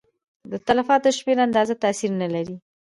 [0.51, 2.55] د تلفاتو د شمېر اندازه تاثیر نه لري.